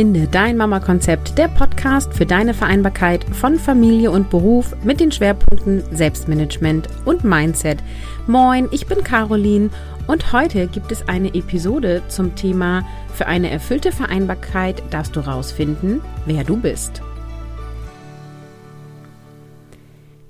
[0.00, 5.82] Finde dein Mama-Konzept, der Podcast für deine Vereinbarkeit von Familie und Beruf mit den Schwerpunkten
[5.94, 7.82] Selbstmanagement und Mindset.
[8.26, 9.68] Moin, ich bin Caroline
[10.06, 12.82] und heute gibt es eine Episode zum Thema
[13.12, 17.02] Für eine erfüllte Vereinbarkeit darfst du rausfinden, wer du bist.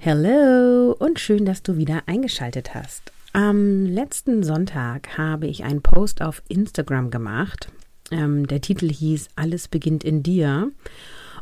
[0.05, 3.13] Hallo und schön, dass du wieder eingeschaltet hast.
[3.33, 7.71] Am letzten Sonntag habe ich einen Post auf Instagram gemacht.
[8.11, 10.71] Ähm, der Titel hieß Alles beginnt in dir.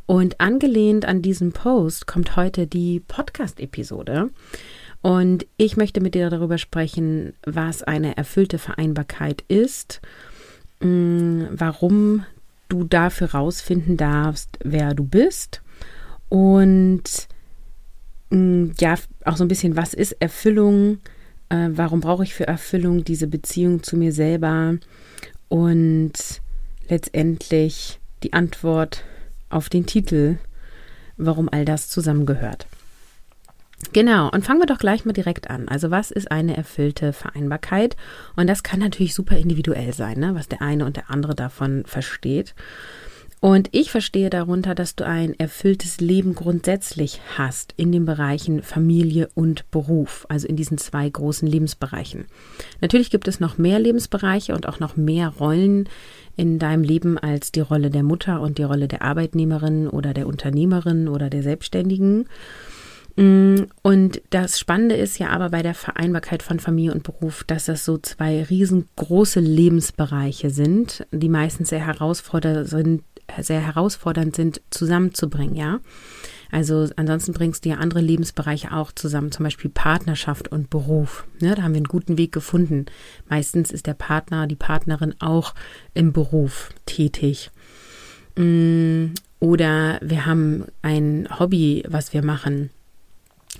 [0.06, 4.30] Und angelehnt an diesen Post kommt heute die Podcast-Episode.
[5.02, 10.00] Und ich möchte mit dir darüber sprechen, was eine erfüllte Vereinbarkeit ist,
[10.80, 12.24] mm, warum
[12.68, 15.62] du dafür rausfinden darfst, wer du bist
[16.28, 17.02] und
[18.30, 20.98] mm, ja, auch so ein bisschen, was ist Erfüllung,
[21.48, 24.76] äh, warum brauche ich für Erfüllung diese Beziehung zu mir selber
[25.48, 26.12] und
[26.88, 29.04] letztendlich die Antwort
[29.50, 30.38] auf den Titel,
[31.16, 32.66] warum all das zusammengehört.
[33.92, 35.68] Genau, und fangen wir doch gleich mal direkt an.
[35.68, 37.96] Also was ist eine erfüllte Vereinbarkeit?
[38.34, 40.34] Und das kann natürlich super individuell sein, ne?
[40.34, 42.54] was der eine und der andere davon versteht.
[43.40, 49.28] Und ich verstehe darunter, dass du ein erfülltes Leben grundsätzlich hast in den Bereichen Familie
[49.34, 52.26] und Beruf, also in diesen zwei großen Lebensbereichen.
[52.80, 55.88] Natürlich gibt es noch mehr Lebensbereiche und auch noch mehr Rollen
[56.36, 60.26] in deinem Leben als die Rolle der Mutter und die Rolle der Arbeitnehmerin oder der
[60.26, 62.28] Unternehmerin oder der Selbstständigen.
[63.14, 67.66] Mm, und das Spannende ist ja aber bei der Vereinbarkeit von Familie und Beruf, dass
[67.66, 73.02] das so zwei riesengroße Lebensbereiche sind, die meistens sehr herausfordernd sind,
[73.40, 75.80] sehr herausfordernd sind, zusammenzubringen, ja.
[76.50, 81.26] Also ansonsten bringst du ja andere Lebensbereiche auch zusammen, zum Beispiel Partnerschaft und Beruf.
[81.40, 82.86] Ne, da haben wir einen guten Weg gefunden.
[83.28, 85.54] Meistens ist der Partner, die Partnerin auch
[85.92, 87.50] im Beruf tätig.
[88.36, 89.08] Mm,
[89.40, 92.70] oder wir haben ein Hobby, was wir machen.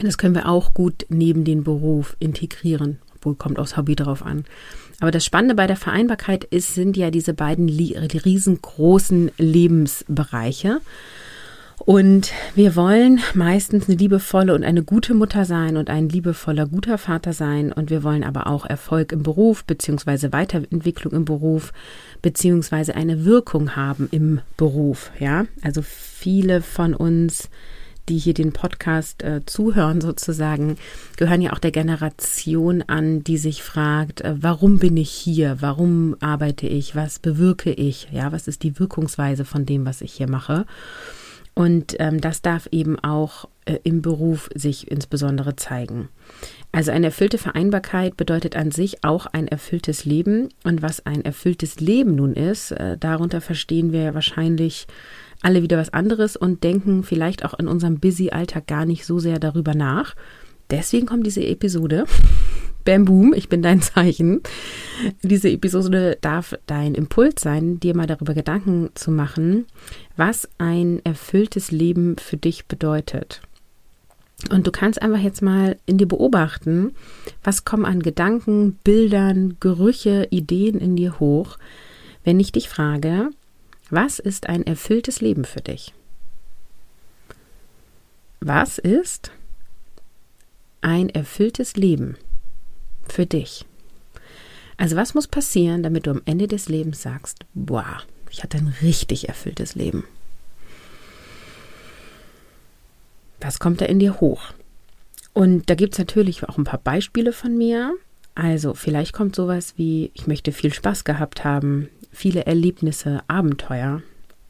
[0.00, 2.98] Das können wir auch gut neben den Beruf integrieren.
[3.16, 4.44] Obwohl kommt aufs Hobby drauf an.
[5.00, 10.80] Aber das Spannende bei der Vereinbarkeit ist, sind ja diese beiden riesengroßen Lebensbereiche.
[11.78, 16.98] Und wir wollen meistens eine liebevolle und eine gute Mutter sein und ein liebevoller, guter
[16.98, 17.72] Vater sein.
[17.72, 21.72] Und wir wollen aber auch Erfolg im Beruf, beziehungsweise Weiterentwicklung im Beruf,
[22.20, 25.12] beziehungsweise eine Wirkung haben im Beruf.
[25.20, 27.48] Ja, also viele von uns
[28.08, 30.76] die hier den Podcast äh, zuhören sozusagen,
[31.16, 35.58] gehören ja auch der Generation an, die sich fragt, äh, warum bin ich hier?
[35.60, 36.96] Warum arbeite ich?
[36.96, 38.08] Was bewirke ich?
[38.12, 40.66] Ja, was ist die Wirkungsweise von dem, was ich hier mache?
[41.58, 46.08] Und ähm, das darf eben auch äh, im Beruf sich insbesondere zeigen.
[46.70, 50.50] Also eine erfüllte Vereinbarkeit bedeutet an sich auch ein erfülltes Leben.
[50.62, 54.86] Und was ein erfülltes Leben nun ist, äh, darunter verstehen wir wahrscheinlich
[55.42, 59.38] alle wieder was anderes und denken vielleicht auch in unserem Busy-Alltag gar nicht so sehr
[59.38, 60.14] darüber nach.
[60.70, 62.04] Deswegen kommt diese Episode.
[62.84, 64.40] Bam Boom, ich bin dein Zeichen.
[65.22, 69.66] Diese Episode darf dein Impuls sein, dir mal darüber Gedanken zu machen,
[70.16, 73.42] was ein erfülltes Leben für dich bedeutet.
[74.50, 76.94] Und du kannst einfach jetzt mal in dir beobachten,
[77.42, 81.58] was kommen an Gedanken, Bildern, Gerüche, Ideen in dir hoch,
[82.24, 83.30] wenn ich dich frage,
[83.90, 85.94] was ist ein erfülltes Leben für dich?
[88.40, 89.32] Was ist
[90.80, 92.16] ein erfülltes Leben
[93.08, 93.64] für dich?
[94.76, 98.74] Also was muss passieren, damit du am Ende des Lebens sagst, boah, ich hatte ein
[98.82, 100.04] richtig erfülltes Leben?
[103.40, 104.42] Was kommt da in dir hoch?
[105.32, 107.94] Und da gibt es natürlich auch ein paar Beispiele von mir.
[108.34, 114.02] Also vielleicht kommt sowas wie, ich möchte viel Spaß gehabt haben, viele Erlebnisse, Abenteuer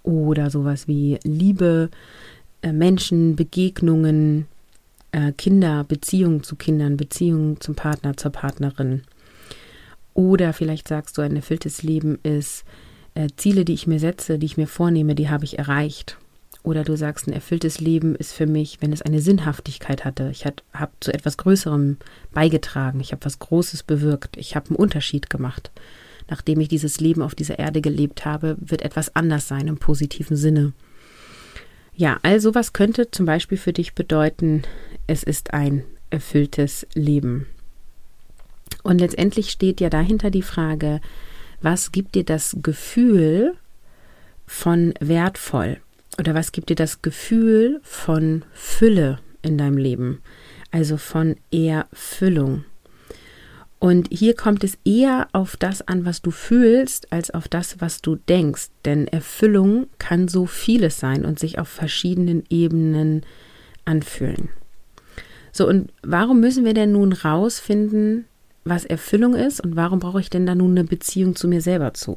[0.03, 1.91] oder sowas wie Liebe,
[2.63, 4.47] äh, Menschen, Begegnungen,
[5.13, 9.03] äh, Kinder, Beziehungen zu Kindern, Beziehungen zum Partner, zur Partnerin.
[10.15, 12.65] Oder vielleicht sagst du, ein erfülltes Leben ist
[13.15, 16.19] äh, Ziele, die ich mir setze, die ich mir vornehme, die habe ich erreicht.
[16.65, 20.29] Oder du sagst, ein erfülltes Leben ist für mich, wenn es eine Sinnhaftigkeit hatte.
[20.31, 21.99] Ich habe zu etwas Größerem
[22.33, 23.01] beigetragen.
[23.01, 24.37] Ich habe was Großes bewirkt.
[24.37, 25.71] Ich habe einen Unterschied gemacht
[26.29, 30.37] nachdem ich dieses Leben auf dieser Erde gelebt habe, wird etwas anders sein im positiven
[30.37, 30.73] Sinne.
[31.95, 34.63] Ja, also was könnte zum Beispiel für dich bedeuten,
[35.07, 37.47] es ist ein erfülltes Leben.
[38.83, 41.01] Und letztendlich steht ja dahinter die Frage,
[41.61, 43.55] was gibt dir das Gefühl
[44.47, 45.79] von wertvoll?
[46.19, 50.23] Oder was gibt dir das Gefühl von Fülle in deinem Leben?
[50.71, 52.65] Also von Erfüllung.
[53.81, 58.03] Und hier kommt es eher auf das an, was du fühlst, als auf das, was
[58.03, 58.69] du denkst.
[58.85, 63.23] Denn Erfüllung kann so vieles sein und sich auf verschiedenen Ebenen
[63.85, 64.49] anfühlen.
[65.53, 68.25] So, und warum müssen wir denn nun rausfinden,
[68.65, 71.95] was Erfüllung ist und warum brauche ich denn da nun eine Beziehung zu mir selber
[71.95, 72.17] zu?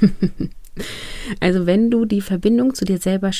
[1.40, 3.30] also wenn du die Verbindung zu dir selber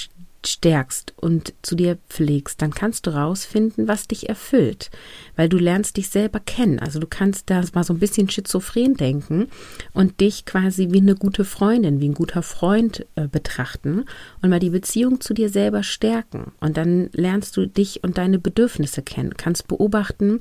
[0.46, 4.90] stärkst und zu dir pflegst, dann kannst du rausfinden, was dich erfüllt,
[5.36, 6.78] weil du lernst dich selber kennen.
[6.78, 9.48] Also du kannst da mal so ein bisschen schizophren denken
[9.92, 14.04] und dich quasi wie eine gute Freundin, wie ein guter Freund äh, betrachten
[14.40, 16.52] und mal die Beziehung zu dir selber stärken.
[16.60, 20.40] Und dann lernst du dich und deine Bedürfnisse kennen, kannst beobachten,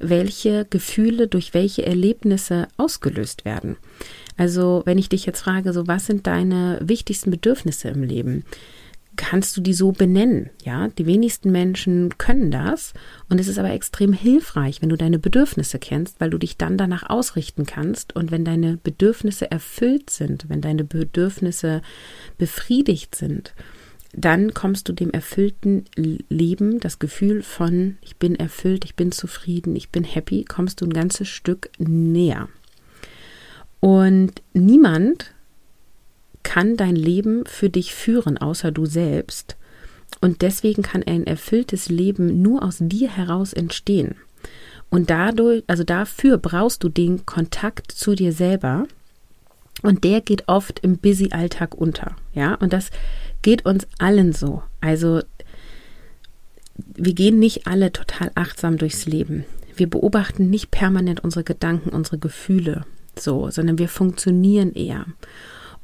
[0.00, 3.76] welche Gefühle durch welche Erlebnisse ausgelöst werden.
[4.36, 8.44] Also, wenn ich dich jetzt frage, so was sind deine wichtigsten Bedürfnisse im Leben?
[9.20, 10.48] Kannst du die so benennen.
[10.64, 12.94] Ja, die wenigsten Menschen können das
[13.28, 16.78] und es ist aber extrem hilfreich, wenn du deine Bedürfnisse kennst, weil du dich dann
[16.78, 21.82] danach ausrichten kannst und wenn deine Bedürfnisse erfüllt sind, wenn deine Bedürfnisse
[22.38, 23.52] befriedigt sind,
[24.14, 25.84] dann kommst du dem erfüllten
[26.30, 30.86] Leben, das Gefühl von ich bin erfüllt, ich bin zufrieden, ich bin happy, kommst du
[30.86, 32.48] ein ganzes Stück näher.
[33.80, 35.34] Und niemand
[36.42, 39.56] kann dein Leben für dich führen, außer du selbst.
[40.20, 44.16] Und deswegen kann ein erfülltes Leben nur aus dir heraus entstehen.
[44.90, 48.86] Und dadurch, also dafür brauchst du den Kontakt zu dir selber.
[49.82, 52.16] Und der geht oft im Busy-Alltag unter.
[52.34, 52.90] Ja, und das
[53.42, 54.62] geht uns allen so.
[54.80, 55.22] Also,
[56.76, 59.44] wir gehen nicht alle total achtsam durchs Leben.
[59.76, 62.84] Wir beobachten nicht permanent unsere Gedanken, unsere Gefühle
[63.18, 65.06] so, sondern wir funktionieren eher.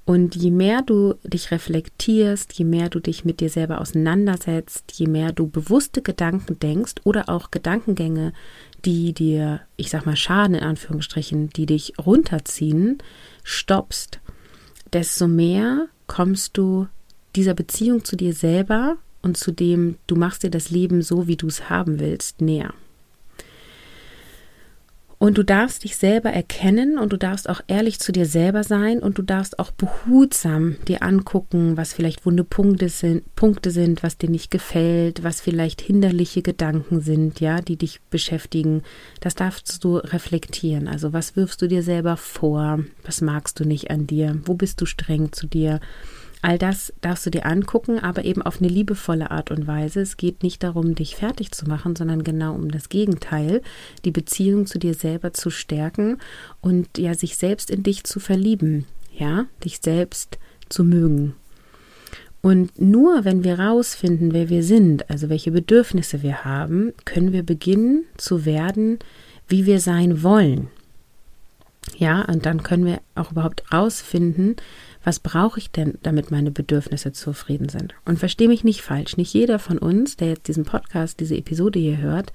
[0.06, 5.08] Und je mehr du dich reflektierst, je mehr du dich mit dir selber auseinandersetzt, je
[5.08, 8.32] mehr du bewusste Gedanken denkst oder auch Gedankengänge,
[8.84, 12.98] die dir, ich sag mal, schaden in Anführungsstrichen, die dich runterziehen,
[13.42, 14.20] stoppst,
[14.92, 16.86] desto mehr kommst du
[17.34, 21.36] dieser Beziehung zu dir selber und zu dem, du machst dir das Leben so, wie
[21.36, 22.72] du es haben willst, näher.
[25.18, 28.98] Und du darfst dich selber erkennen und du darfst auch ehrlich zu dir selber sein
[28.98, 34.18] und du darfst auch behutsam dir angucken, was vielleicht wunde Punkte sind, Punkte sind, was
[34.18, 38.82] dir nicht gefällt, was vielleicht hinderliche Gedanken sind, ja, die dich beschäftigen.
[39.20, 40.86] Das darfst du reflektieren.
[40.86, 42.80] Also was wirfst du dir selber vor?
[43.02, 44.38] Was magst du nicht an dir?
[44.44, 45.80] Wo bist du streng zu dir?
[46.46, 50.00] All das darfst du dir angucken, aber eben auf eine liebevolle Art und Weise.
[50.00, 53.62] Es geht nicht darum, dich fertig zu machen, sondern genau um das Gegenteil,
[54.04, 56.18] die Beziehung zu dir selber zu stärken
[56.60, 60.38] und ja, sich selbst in dich zu verlieben, ja, dich selbst
[60.68, 61.34] zu mögen.
[62.42, 67.42] Und nur wenn wir rausfinden, wer wir sind, also welche Bedürfnisse wir haben, können wir
[67.42, 69.00] beginnen zu werden,
[69.48, 70.68] wie wir sein wollen.
[71.96, 74.56] Ja, und dann können wir auch überhaupt rausfinden,
[75.06, 77.94] was brauche ich denn, damit meine Bedürfnisse zufrieden sind?
[78.04, 81.78] Und verstehe mich nicht falsch, nicht jeder von uns, der jetzt diesen Podcast, diese Episode
[81.78, 82.32] hier hört,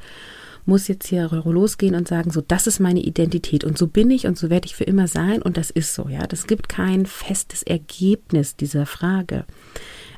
[0.66, 4.26] muss jetzt hier losgehen und sagen, so, das ist meine Identität und so bin ich
[4.26, 6.26] und so werde ich für immer sein und das ist so, ja.
[6.28, 9.44] Das gibt kein festes Ergebnis dieser Frage.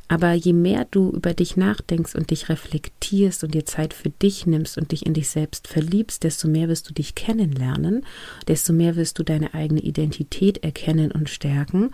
[0.08, 4.46] Aber je mehr du über dich nachdenkst und dich reflektierst und dir Zeit für dich
[4.46, 8.06] nimmst und dich in dich selbst verliebst, desto mehr wirst du dich kennenlernen,
[8.48, 11.92] desto mehr wirst du deine eigene Identität erkennen und stärken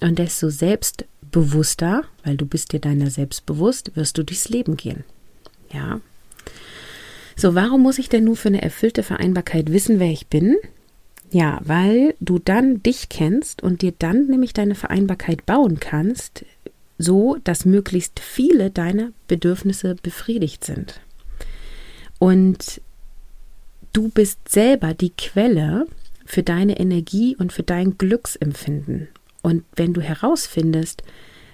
[0.00, 5.04] und desto selbstbewusster, weil du bist dir deiner selbst bewusst, wirst du durchs Leben gehen.
[5.72, 6.00] Ja.
[7.36, 10.56] So, warum muss ich denn nun für eine erfüllte Vereinbarkeit wissen, wer ich bin?
[11.30, 16.44] Ja, weil du dann dich kennst und dir dann nämlich deine Vereinbarkeit bauen kannst,
[17.02, 21.00] so dass möglichst viele deiner Bedürfnisse befriedigt sind.
[22.18, 22.80] Und
[23.92, 25.86] du bist selber die Quelle
[26.24, 29.08] für deine Energie und für dein Glücksempfinden.
[29.42, 31.02] Und wenn du herausfindest,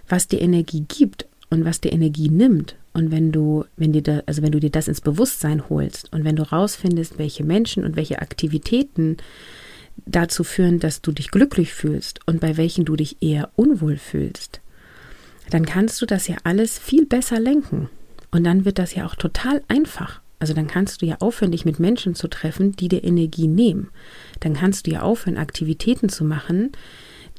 [0.08, 4.22] was dir Energie gibt und was dir Energie nimmt, und wenn du, wenn dir da,
[4.26, 7.94] also wenn du dir das ins Bewusstsein holst und wenn du herausfindest, welche Menschen und
[7.94, 9.18] welche Aktivitäten
[10.04, 14.60] dazu führen, dass du dich glücklich fühlst und bei welchen du dich eher unwohl fühlst,
[15.50, 17.88] dann kannst du das ja alles viel besser lenken.
[18.30, 20.20] Und dann wird das ja auch total einfach.
[20.38, 23.88] Also dann kannst du ja aufhören, dich mit Menschen zu treffen, die dir Energie nehmen.
[24.40, 26.72] Dann kannst du ja aufhören, Aktivitäten zu machen,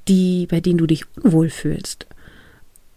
[0.08, 2.08] die, bei denen du dich unwohl fühlst.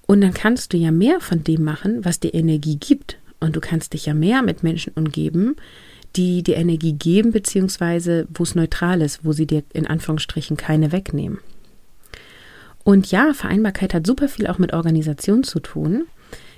[0.06, 3.18] Und dann kannst du ja mehr von dem machen, was dir Energie gibt.
[3.38, 5.56] Und du kannst dich ja mehr mit Menschen umgeben,
[6.16, 10.92] die dir Energie geben, beziehungsweise wo es neutral ist, wo sie dir in Anführungsstrichen keine
[10.92, 11.38] wegnehmen.
[12.84, 16.06] Und ja, Vereinbarkeit hat super viel auch mit Organisation zu tun.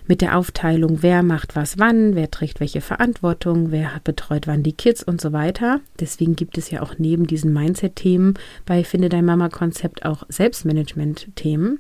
[0.07, 4.73] mit der Aufteilung, wer macht was wann, wer trägt welche Verantwortung, wer betreut wann die
[4.73, 5.81] Kids und so weiter.
[5.99, 8.35] Deswegen gibt es ja auch neben diesen Mindset-Themen
[8.67, 11.79] bei Finde dein Mama-Konzept auch Selbstmanagement-Themen.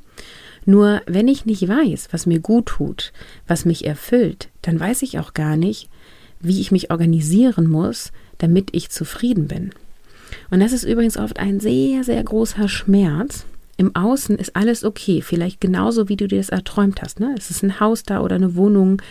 [0.65, 3.13] Nur wenn ich nicht weiß, was mir gut tut,
[3.47, 5.91] was mich erfüllt, dann weiß ich auch gar nicht,
[6.41, 9.71] wie ich mich organisieren muss, damit ich zufrieden bin.
[10.51, 13.45] Und das ist übrigens oft ein sehr, sehr großer Schmerz,
[13.77, 17.19] im Außen ist alles okay, vielleicht genauso wie du dir das erträumt hast.
[17.19, 17.35] Ne?
[17.37, 19.03] Es ist ein Haus da oder eine Wohnung,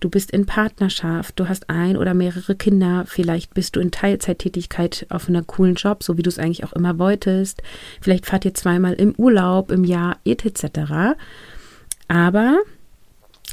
[0.00, 5.06] du bist in Partnerschaft, du hast ein oder mehrere Kinder, vielleicht bist du in Teilzeittätigkeit
[5.08, 7.62] auf einer coolen Job, so wie du es eigentlich auch immer wolltest.
[8.00, 11.16] Vielleicht fahrt ihr zweimal im Urlaub im Jahr etc.
[12.08, 12.58] Aber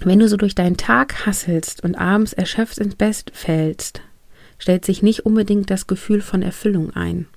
[0.03, 4.01] wenn du so durch deinen Tag hasselst und abends erschöpft ins Bett fällst,
[4.59, 7.27] stellt sich nicht unbedingt das Gefühl von Erfüllung ein.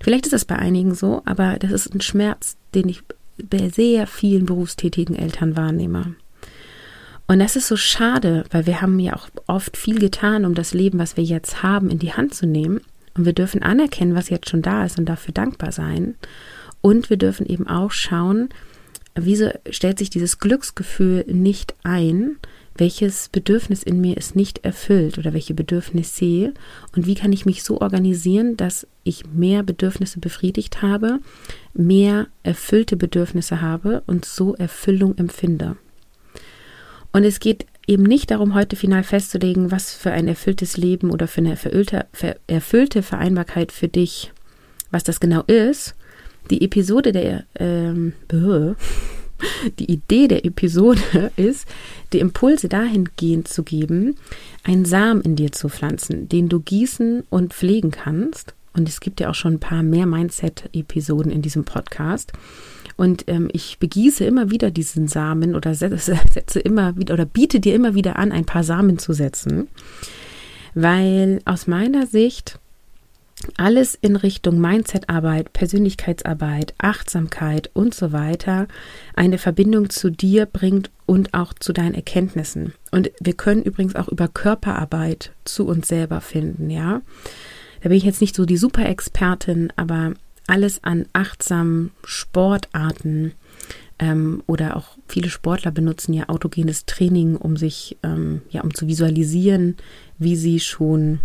[0.00, 3.02] Vielleicht ist es bei einigen so, aber das ist ein Schmerz, den ich
[3.42, 6.14] bei sehr vielen berufstätigen Eltern wahrnehme.
[7.26, 10.74] Und das ist so schade, weil wir haben ja auch oft viel getan, um das
[10.74, 12.80] Leben, was wir jetzt haben, in die Hand zu nehmen.
[13.16, 16.16] Und wir dürfen anerkennen, was jetzt schon da ist und dafür dankbar sein.
[16.80, 18.48] Und wir dürfen eben auch schauen,
[19.14, 22.36] wieso stellt sich dieses Glücksgefühl nicht ein,
[22.74, 26.54] welches Bedürfnis in mir ist nicht erfüllt oder welche Bedürfnis sehe
[26.96, 31.20] und wie kann ich mich so organisieren, dass ich mehr Bedürfnisse befriedigt habe,
[31.74, 35.76] mehr erfüllte Bedürfnisse habe und so Erfüllung empfinde.
[37.12, 41.26] Und es geht eben nicht darum, heute final festzulegen, was für ein erfülltes Leben oder
[41.26, 42.06] für eine erfüllte,
[42.46, 44.32] erfüllte Vereinbarkeit für dich,
[44.90, 45.94] was das genau ist.
[46.50, 48.12] Die Episode der ähm,
[49.78, 51.66] die Idee der Episode ist,
[52.12, 54.16] die Impulse dahingehend zu geben,
[54.64, 58.54] einen Samen in dir zu pflanzen, den du gießen und pflegen kannst.
[58.72, 62.32] Und es gibt ja auch schon ein paar mehr Mindset-Episoden in diesem Podcast.
[62.96, 67.58] Und ähm, ich begieße immer wieder diesen Samen oder setze, setze immer wieder oder biete
[67.58, 69.68] dir immer wieder an, ein paar Samen zu setzen.
[70.74, 72.60] Weil aus meiner Sicht
[73.56, 78.68] alles in Richtung Mindsetarbeit, Persönlichkeitsarbeit, Achtsamkeit und so weiter
[79.14, 82.74] eine Verbindung zu dir bringt und auch zu deinen Erkenntnissen.
[82.90, 87.02] Und wir können übrigens auch über Körperarbeit zu uns selber finden, ja.
[87.82, 90.12] Da bin ich jetzt nicht so die Super-Expertin, aber
[90.46, 93.32] alles an achtsamen Sportarten
[93.98, 98.86] ähm, oder auch viele Sportler benutzen ja autogenes Training, um sich, ähm, ja, um zu
[98.86, 99.76] visualisieren,
[100.18, 101.20] wie sie schon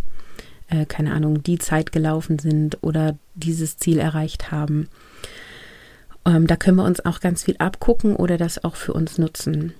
[0.69, 4.89] äh, keine Ahnung, die Zeit gelaufen sind oder dieses Ziel erreicht haben.
[6.25, 9.74] Ähm, da können wir uns auch ganz viel abgucken oder das auch für uns nutzen.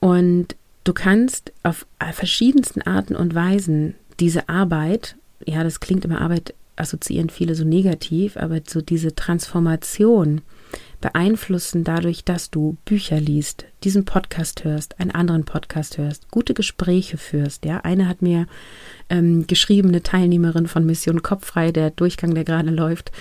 [0.00, 6.54] Und du kannst auf verschiedensten Arten und Weisen diese Arbeit, ja, das klingt immer Arbeit,
[6.76, 10.42] assoziieren viele so negativ, aber so diese Transformation
[11.04, 17.18] beeinflussen dadurch, dass du Bücher liest, diesen Podcast hörst, einen anderen Podcast hörst, gute Gespräche
[17.18, 17.66] führst.
[17.66, 18.46] Ja, eine hat mir
[19.10, 23.12] ähm, geschrieben, eine Teilnehmerin von Mission Kopffrei, der Durchgang, der gerade läuft.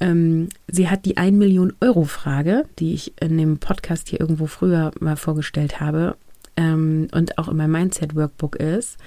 [0.00, 4.46] Ähm, sie hat die 1 Million Euro Frage, die ich in dem Podcast hier irgendwo
[4.46, 6.18] früher mal vorgestellt habe
[6.58, 8.98] ähm, und auch in meinem Mindset Workbook ist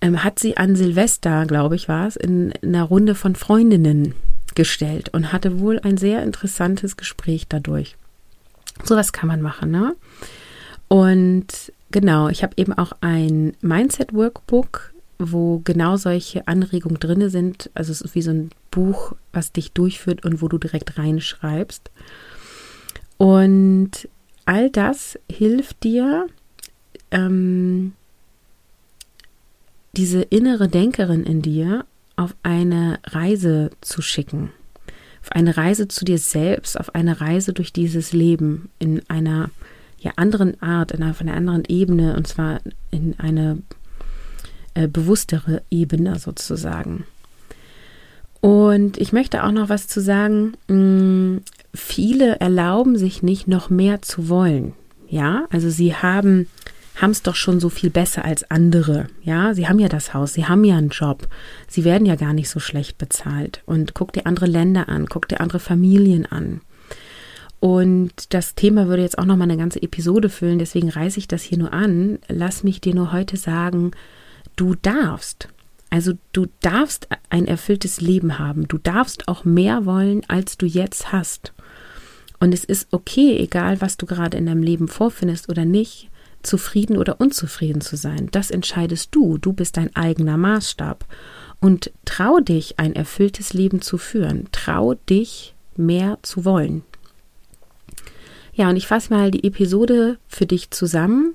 [0.00, 4.14] ähm, hat sie an Silvester, glaube ich, war es, in, in einer Runde von Freundinnen
[4.58, 7.96] gestellt und hatte wohl ein sehr interessantes Gespräch dadurch.
[8.82, 9.94] Sowas kann man machen, ne?
[10.88, 17.70] Und genau, ich habe eben auch ein Mindset-Workbook, wo genau solche Anregungen drin sind.
[17.74, 21.92] Also es ist wie so ein Buch, was dich durchführt und wo du direkt reinschreibst.
[23.16, 24.08] Und
[24.44, 26.26] all das hilft dir,
[27.12, 27.92] ähm,
[29.92, 31.84] diese innere Denkerin in dir
[32.18, 34.50] auf eine Reise zu schicken.
[35.22, 39.50] Auf eine Reise zu dir selbst, auf eine Reise durch dieses Leben in einer
[39.98, 42.60] ja, anderen Art, in einer, auf einer anderen Ebene, und zwar
[42.90, 43.62] in eine
[44.74, 47.04] äh, bewusstere Ebene sozusagen.
[48.40, 50.52] Und ich möchte auch noch was zu sagen.
[50.68, 51.40] Mh, mm,
[51.74, 54.74] viele erlauben sich nicht noch mehr zu wollen.
[55.08, 56.48] Ja, also sie haben
[57.00, 59.06] haben es doch schon so viel besser als andere.
[59.22, 61.28] Ja, sie haben ja das Haus, sie haben ja einen Job,
[61.68, 63.62] sie werden ja gar nicht so schlecht bezahlt.
[63.66, 66.60] Und guck dir andere Länder an, guck dir andere Familien an.
[67.60, 71.28] Und das Thema würde jetzt auch noch mal eine ganze Episode füllen, deswegen reiße ich
[71.28, 72.18] das hier nur an.
[72.28, 73.92] Lass mich dir nur heute sagen,
[74.56, 75.48] du darfst.
[75.90, 78.68] Also du darfst ein erfülltes Leben haben.
[78.68, 81.52] Du darfst auch mehr wollen, als du jetzt hast.
[82.40, 86.10] Und es ist okay, egal was du gerade in deinem Leben vorfindest oder nicht
[86.42, 88.28] zufrieden oder unzufrieden zu sein.
[88.30, 89.38] Das entscheidest du.
[89.38, 91.04] Du bist dein eigener Maßstab.
[91.60, 94.48] Und trau dich, ein erfülltes Leben zu führen.
[94.52, 96.82] Trau dich, mehr zu wollen.
[98.52, 101.34] Ja, und ich fasse mal die Episode für dich zusammen.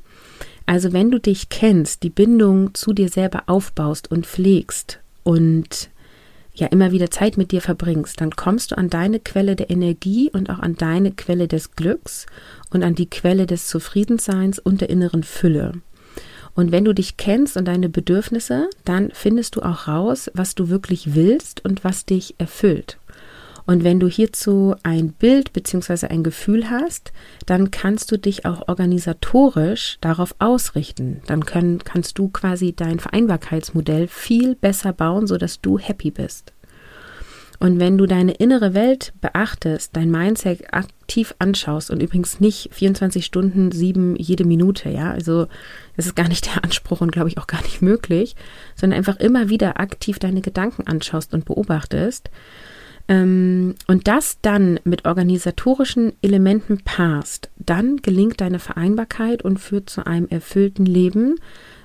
[0.66, 5.90] Also wenn du dich kennst, die Bindung zu dir selber aufbaust und pflegst und
[6.54, 10.30] ja immer wieder Zeit mit dir verbringst, dann kommst du an deine Quelle der Energie
[10.32, 12.26] und auch an deine Quelle des Glücks
[12.70, 15.74] und an die Quelle des Zufriedenseins und der inneren Fülle.
[16.56, 20.70] Und wenn du dich kennst und deine Bedürfnisse, dann findest du auch raus, was du
[20.70, 22.98] wirklich willst und was dich erfüllt.
[23.66, 26.08] Und wenn du hierzu ein Bild bzw.
[26.08, 27.14] ein Gefühl hast,
[27.46, 31.22] dann kannst du dich auch organisatorisch darauf ausrichten.
[31.28, 36.54] Dann können, kannst du quasi dein Vereinbarkeitsmodell viel besser bauen, sodass du happy bist.
[37.60, 43.24] Und wenn du deine innere Welt beachtest, dein Mindset aktiv anschaust und übrigens nicht 24
[43.24, 45.48] Stunden, sieben jede Minute, ja, also
[45.96, 48.36] das ist gar nicht der Anspruch und glaube ich auch gar nicht möglich,
[48.76, 52.30] sondern einfach immer wieder aktiv deine Gedanken anschaust und beobachtest,
[53.08, 60.28] und das dann mit organisatorischen Elementen passt, dann gelingt deine Vereinbarkeit und führt zu einem
[60.30, 61.36] erfüllten Leben,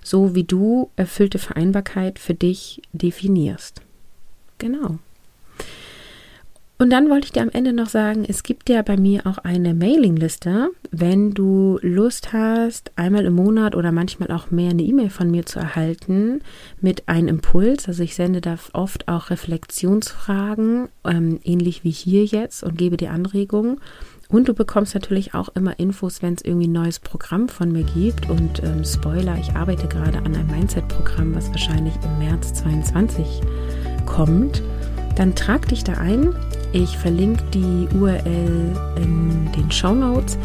[0.02, 3.82] so wie du erfüllte Vereinbarkeit für dich definierst.
[4.58, 5.00] Genau.
[6.80, 9.38] Und dann wollte ich dir am Ende noch sagen, es gibt ja bei mir auch
[9.38, 10.70] eine Mailingliste.
[10.92, 15.44] Wenn du Lust hast, einmal im Monat oder manchmal auch mehr eine E-Mail von mir
[15.44, 16.40] zu erhalten
[16.80, 17.88] mit einem Impuls.
[17.88, 23.10] Also ich sende da oft auch Reflexionsfragen, ähm, ähnlich wie hier jetzt, und gebe dir
[23.10, 23.80] Anregungen.
[24.28, 27.84] Und du bekommst natürlich auch immer Infos, wenn es irgendwie ein neues Programm von mir
[27.84, 28.30] gibt.
[28.30, 33.40] Und ähm, Spoiler, ich arbeite gerade an einem Mindset-Programm, was wahrscheinlich im März 22
[34.06, 34.62] kommt.
[35.16, 36.32] Dann trag dich da ein
[36.72, 40.38] ich verlinke die URL in den Show Notes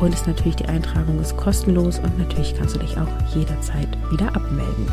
[0.00, 4.28] und ist natürlich die Eintragung ist kostenlos und natürlich kannst du dich auch jederzeit wieder
[4.34, 4.86] abmelden.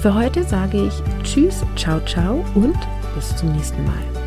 [0.00, 2.76] Für heute sage ich Tschüss, ciao, ciao und
[3.14, 4.23] bis zum nächsten Mal.